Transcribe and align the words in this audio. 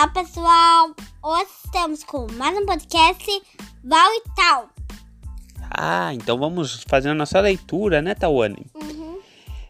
Olá 0.00 0.08
pessoal, 0.08 0.94
hoje 1.22 1.50
estamos 1.62 2.02
com 2.04 2.26
mais 2.32 2.56
um 2.56 2.64
podcast 2.64 3.42
Val 3.84 4.10
e 4.14 4.22
Tal. 4.34 4.70
Ah, 5.70 6.14
então 6.14 6.38
vamos 6.38 6.82
fazer 6.88 7.10
a 7.10 7.14
nossa 7.14 7.38
leitura, 7.38 8.00
né, 8.00 8.14
Tawane? 8.14 8.64
Uhum. 8.74 9.18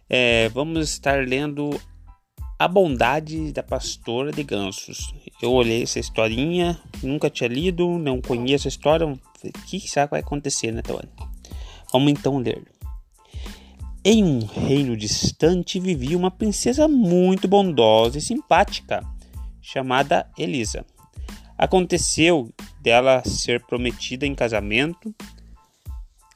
É, 0.09 0.49
vamos 0.51 0.89
estar 0.89 1.27
lendo 1.27 1.71
A 2.57 2.69
Bondade 2.69 3.53
da 3.53 3.65
Pastora 3.65 4.31
de 4.31 4.45
Gansos. 4.45 5.13
Eu 5.43 5.51
olhei 5.51 5.83
essa 5.83 5.99
historinha, 5.99 6.81
nunca 7.03 7.29
tinha 7.29 7.49
lido, 7.49 7.99
não 7.99 8.21
conheço 8.23 8.69
a 8.69 8.71
história. 8.71 9.09
O 9.09 9.19
que 9.67 9.81
será 9.81 10.07
que 10.07 10.13
vai 10.13 10.21
acontecer, 10.21 10.71
né, 10.71 10.81
Tawane? 10.81 11.11
Vamos 11.93 12.13
então 12.13 12.39
ler. 12.39 12.63
Em 14.05 14.23
um 14.23 14.47
reino 14.47 14.97
distante 14.97 15.81
vivia 15.81 16.17
uma 16.17 16.31
princesa 16.31 16.87
muito 16.87 17.49
bondosa 17.49 18.19
e 18.19 18.21
simpática 18.21 19.05
chamada 19.61 20.29
Elisa. 20.39 20.85
Aconteceu 21.57 22.51
dela 22.81 23.23
ser 23.25 23.61
prometida 23.65 24.27
em 24.27 24.35
casamento 24.35 25.15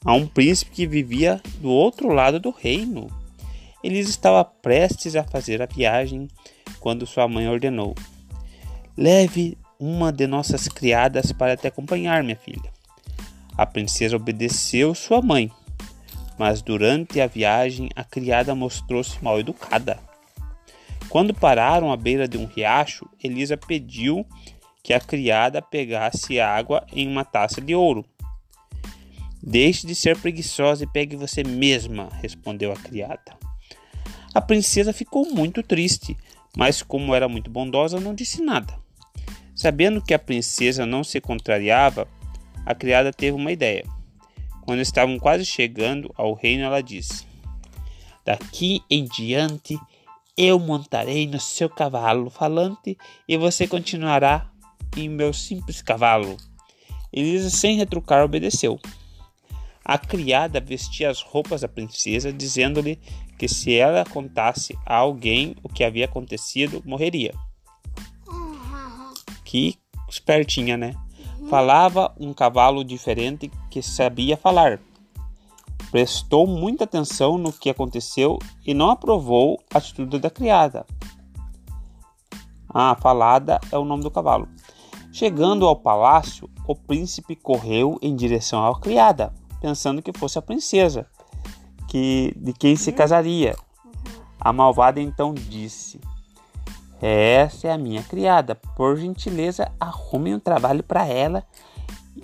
a 0.05 0.13
um 0.13 0.27
príncipe 0.27 0.71
que 0.73 0.87
vivia 0.87 1.41
do 1.61 1.71
outro 1.71 2.09
lado 2.09 2.39
do 2.39 2.51
reino. 2.51 3.07
Elisa 3.83 4.11
estava 4.11 4.45
prestes 4.45 5.17
a 5.17 5.25
fazer 5.25 5.63
a 5.63 5.67
viagem 5.67 6.29
quando 6.79 7.07
sua 7.07 7.27
mãe 7.27 7.49
ordenou: 7.49 7.95
Leve 8.97 9.57
uma 9.79 10.13
de 10.13 10.27
nossas 10.27 10.69
criadas 10.69 11.33
para 11.33 11.57
te 11.57 11.67
acompanhar, 11.67 12.23
minha 12.23 12.37
filha. 12.37 12.73
A 13.57 13.65
princesa 13.65 14.17
obedeceu 14.17 14.95
sua 14.95 15.23
mãe, 15.23 15.51
mas 16.39 16.61
durante 16.61 17.21
a 17.21 17.27
viagem 17.27 17.89
a 17.95 18.05
criada 18.05 18.55
mostrou-se 18.55 19.23
mal 19.23 19.39
educada. 19.39 19.99
Quando 21.15 21.33
pararam 21.33 21.93
à 21.93 21.97
beira 21.97 22.27
de 22.27 22.37
um 22.37 22.45
riacho, 22.45 23.09
Elisa 23.23 23.57
pediu 23.57 24.27
que 24.83 24.93
a 24.93 24.99
criada 24.99 25.63
pegasse 25.63 26.41
água 26.41 26.85
em 26.93 27.07
uma 27.07 27.25
taça 27.25 27.61
de 27.61 27.73
ouro. 27.73 28.05
Deixe 29.41 29.87
de 29.87 29.95
ser 29.95 30.19
preguiçosa 30.19 30.83
e 30.83 30.89
pegue 30.89 31.15
você 31.15 31.45
mesma, 31.45 32.09
respondeu 32.21 32.73
a 32.73 32.75
criada. 32.75 33.39
A 34.35 34.41
princesa 34.41 34.93
ficou 34.93 35.25
muito 35.31 35.63
triste, 35.63 36.17
mas 36.57 36.83
como 36.83 37.15
era 37.15 37.29
muito 37.29 37.49
bondosa, 37.49 38.01
não 38.01 38.13
disse 38.13 38.43
nada. 38.43 38.77
Sabendo 39.55 40.03
que 40.03 40.15
a 40.15 40.19
princesa 40.19 40.85
não 40.85 41.05
se 41.05 41.21
contrariava, 41.21 42.09
a 42.67 42.75
criada 42.75 43.13
teve 43.13 43.37
uma 43.37 43.53
ideia. 43.53 43.85
Quando 44.63 44.81
estavam 44.81 45.17
quase 45.21 45.47
chegando 45.47 46.13
ao 46.17 46.35
reino, 46.35 46.65
ela 46.65 46.83
disse: 46.83 47.25
Daqui 48.25 48.83
em 48.91 49.05
diante 49.05 49.79
eu 50.37 50.59
montarei 50.59 51.27
no 51.27 51.41
seu 51.41 51.69
cavalo 51.69 52.29
falante 52.29 52.97
e 53.29 53.37
você 53.37 53.67
continuará 53.67 54.51
em 54.97 55.09
meu 55.09 55.33
simples 55.33 55.81
cavalo. 55.81 56.37
Elisa, 57.13 57.51
sem 57.51 57.77
retrucar, 57.77 58.25
obedeceu. 58.25 58.79
A 59.85 59.99
criada 59.99 60.61
vestia 60.61 61.11
as 61.11 61.21
roupas 61.21 61.61
da 61.61 61.69
princesa, 61.69 62.33
dizendo-lhe 62.33 62.99
que 63.39 63.47
se 63.47 63.75
ela 63.75 64.05
contasse 64.05 64.77
a 64.85 64.97
alguém 64.97 65.55
o 65.63 65.69
que 65.69 65.85
havia 65.85 66.07
acontecido, 66.07 66.83
morreria. 66.85 67.35
Que 69.45 69.79
espertinha, 70.09 70.77
né? 70.77 70.95
Falava 71.51 72.15
um 72.19 72.33
cavalo 72.33 72.83
diferente 72.83 73.51
que 73.71 73.83
sabia 73.83 74.37
falar 74.37 74.81
prestou 75.95 76.45
muita 76.45 76.83
atenção 76.83 77.39
no 77.39 77.53
que 77.53 77.71
aconteceu 77.71 78.41
e 78.67 78.75
não 78.75 78.91
aprovou 78.91 79.63
a 79.73 79.79
atitude 79.79 80.19
da 80.19 80.29
criada. 80.29 80.85
Ah, 82.69 82.97
falada 83.01 83.61
é 83.71 83.79
o 83.79 83.85
nome 83.85 84.03
do 84.03 84.11
cavalo. 84.11 84.49
Chegando 85.13 85.65
ao 85.65 85.77
palácio, 85.77 86.51
o 86.67 86.75
príncipe 86.75 87.37
correu 87.37 87.97
em 88.03 88.17
direção 88.17 88.67
à 88.67 88.77
criada, 88.81 89.33
pensando 89.61 90.03
que 90.03 90.13
fosse 90.19 90.37
a 90.37 90.43
princesa, 90.43 91.07
que 91.89 92.35
de 92.39 92.53
quem 92.53 92.75
se 92.75 92.91
casaria. 92.91 93.55
A 94.41 94.53
malvada 94.53 95.01
então 95.01 95.33
disse: 95.33 96.01
Essa 97.01 97.69
é 97.69 97.73
a 97.73 97.79
minha 97.79 98.03
criada. 98.03 98.57
Por 98.75 98.97
gentileza, 98.97 99.71
arrume 99.79 100.35
um 100.35 100.41
trabalho 100.41 100.83
para 100.83 101.07
ela 101.07 101.47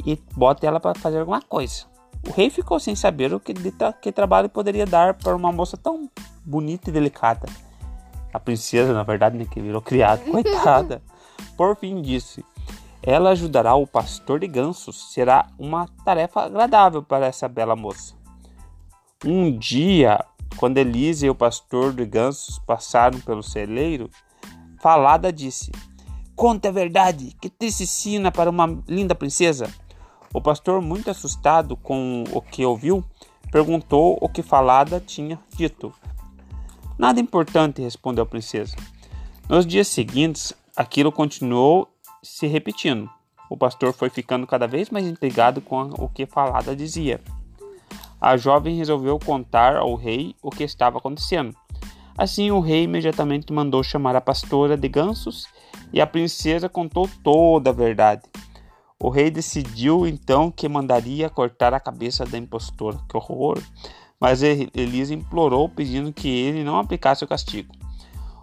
e 0.04 0.20
bote 0.34 0.66
ela 0.66 0.80
para 0.80 0.98
fazer 0.98 1.20
alguma 1.20 1.40
coisa. 1.40 1.88
O 2.26 2.32
rei 2.32 2.50
ficou 2.50 2.78
sem 2.78 2.94
saber 2.94 3.32
o 3.32 3.40
que, 3.40 3.54
tra 3.54 3.92
que 3.92 4.12
trabalho 4.12 4.48
poderia 4.48 4.86
dar 4.86 5.14
para 5.14 5.34
uma 5.34 5.50
moça 5.50 5.76
tão 5.76 6.08
bonita 6.44 6.90
e 6.90 6.92
delicada. 6.92 7.48
A 8.32 8.38
princesa, 8.38 8.92
na 8.92 9.02
verdade, 9.02 9.36
né, 9.36 9.46
que 9.50 9.60
virou 9.60 9.80
criada, 9.80 10.22
coitada. 10.30 11.02
Por 11.56 11.76
fim 11.76 12.00
disse: 12.00 12.44
Ela 13.02 13.30
ajudará 13.30 13.74
o 13.74 13.86
pastor 13.86 14.40
de 14.40 14.46
gansos. 14.46 15.12
Será 15.12 15.46
uma 15.58 15.88
tarefa 16.04 16.42
agradável 16.42 17.02
para 17.02 17.26
essa 17.26 17.48
bela 17.48 17.74
moça. 17.74 18.14
Um 19.24 19.56
dia, 19.58 20.24
quando 20.56 20.78
Elisa 20.78 21.26
e 21.26 21.30
o 21.30 21.34
pastor 21.34 21.92
de 21.92 22.04
gansos 22.04 22.58
passaram 22.60 23.18
pelo 23.20 23.42
celeiro, 23.42 24.10
Falada 24.80 25.32
disse: 25.32 25.70
Conta 26.36 26.68
a 26.68 26.72
verdade, 26.72 27.36
que 27.40 27.50
te 27.50 27.66
ensina 27.66 28.32
para 28.32 28.48
uma 28.48 28.82
linda 28.88 29.14
princesa. 29.14 29.70
O 30.32 30.40
pastor, 30.40 30.80
muito 30.80 31.10
assustado 31.10 31.76
com 31.76 32.22
o 32.32 32.40
que 32.40 32.64
ouviu, 32.64 33.04
perguntou 33.50 34.16
o 34.20 34.28
que 34.28 34.42
Falada 34.42 35.00
tinha 35.00 35.38
dito. 35.56 35.92
Nada 36.96 37.18
importante, 37.18 37.82
respondeu 37.82 38.22
a 38.22 38.26
princesa. 38.26 38.76
Nos 39.48 39.66
dias 39.66 39.88
seguintes, 39.88 40.52
aquilo 40.76 41.10
continuou 41.10 41.88
se 42.22 42.46
repetindo. 42.46 43.10
O 43.48 43.56
pastor 43.56 43.92
foi 43.92 44.08
ficando 44.08 44.46
cada 44.46 44.68
vez 44.68 44.90
mais 44.90 45.04
intrigado 45.04 45.60
com 45.60 45.90
o 45.98 46.08
que 46.08 46.26
Falada 46.26 46.76
dizia. 46.76 47.20
A 48.20 48.36
jovem 48.36 48.76
resolveu 48.76 49.18
contar 49.18 49.76
ao 49.76 49.96
rei 49.96 50.36
o 50.40 50.50
que 50.50 50.62
estava 50.62 50.98
acontecendo. 50.98 51.56
Assim, 52.16 52.52
o 52.52 52.60
rei 52.60 52.84
imediatamente 52.84 53.52
mandou 53.52 53.82
chamar 53.82 54.14
a 54.14 54.20
pastora 54.20 54.76
de 54.76 54.88
gansos 54.88 55.48
e 55.92 56.00
a 56.00 56.06
princesa 56.06 56.68
contou 56.68 57.08
toda 57.24 57.70
a 57.70 57.72
verdade. 57.72 58.22
O 59.02 59.08
rei 59.08 59.30
decidiu 59.30 60.06
então 60.06 60.50
que 60.50 60.68
mandaria 60.68 61.30
cortar 61.30 61.72
a 61.72 61.80
cabeça 61.80 62.26
da 62.26 62.36
impostora. 62.36 62.98
Que 63.08 63.16
horror! 63.16 63.58
Mas 64.20 64.42
Elisa 64.42 65.14
implorou, 65.14 65.66
pedindo 65.70 66.12
que 66.12 66.28
ele 66.28 66.62
não 66.62 66.78
aplicasse 66.78 67.24
o 67.24 67.28
castigo. 67.28 67.74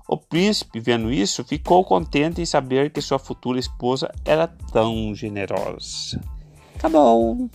O 0.09 0.17
príncipe, 0.17 0.79
vendo 0.79 1.11
isso, 1.11 1.43
ficou 1.43 1.85
contente 1.85 2.41
em 2.41 2.45
saber 2.45 2.89
que 2.89 3.01
sua 3.01 3.19
futura 3.19 3.59
esposa 3.59 4.11
era 4.25 4.47
tão 4.47 5.13
generosa. 5.13 6.19
Acabou! 6.75 7.49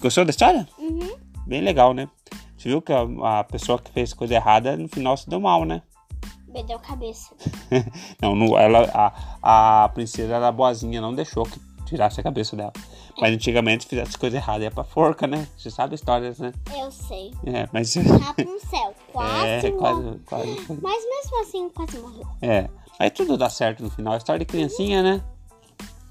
Gostou 0.00 0.24
da 0.24 0.30
história? 0.30 0.66
Uhum. 0.78 1.16
Bem 1.46 1.60
legal, 1.60 1.94
né? 1.94 2.08
Você 2.56 2.70
viu 2.70 2.82
que 2.82 2.92
a, 2.92 3.40
a 3.40 3.44
pessoa 3.44 3.78
que 3.78 3.92
fez 3.92 4.12
coisa 4.12 4.34
errada 4.34 4.76
no 4.76 4.88
final 4.88 5.16
se 5.16 5.28
deu 5.30 5.38
mal, 5.38 5.64
né? 5.64 5.82
Perdeu 6.52 6.76
a 6.76 6.80
cabeça. 6.80 7.32
não, 8.20 8.34
no, 8.34 8.58
ela, 8.58 8.90
a, 9.42 9.84
a 9.84 9.88
princesa 9.90 10.34
era 10.34 10.50
boazinha, 10.50 11.00
não 11.00 11.14
deixou 11.14 11.44
que 11.44 11.60
tirasse 11.90 12.20
a 12.20 12.22
cabeça 12.22 12.56
dela. 12.56 12.72
Mas 13.20 13.34
antigamente, 13.34 13.84
se 13.84 13.90
fizesse 13.90 14.16
coisa 14.16 14.36
errada, 14.36 14.64
ia 14.64 14.70
pra 14.70 14.84
forca, 14.84 15.26
né? 15.26 15.46
Você 15.56 15.70
sabe 15.70 15.94
histórias, 15.94 16.38
né? 16.38 16.52
Eu 16.74 16.90
sei. 16.90 17.32
É, 17.44 17.68
mas. 17.72 17.94
Rapunzel, 17.94 18.94
quase. 19.12 19.46
é, 19.46 19.70
quase, 19.72 20.18
quase. 20.26 20.66
Mas 20.80 21.04
mesmo 21.04 21.40
assim, 21.42 21.68
quase 21.70 21.98
morreu. 21.98 22.26
É. 22.40 22.68
Mas 22.98 23.10
tudo 23.12 23.36
dá 23.36 23.50
certo 23.50 23.82
no 23.82 23.90
final. 23.90 24.16
História 24.16 24.38
de 24.38 24.44
criancinha, 24.44 25.02
né? 25.02 25.22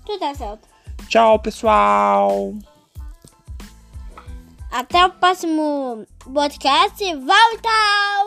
Tudo 0.06 0.20
dá 0.20 0.34
certo. 0.36 0.68
Tchau, 1.08 1.40
pessoal! 1.40 2.54
Até 4.72 5.06
o 5.06 5.10
próximo 5.12 6.06
podcast. 6.34 7.04
Volta! 7.16 8.19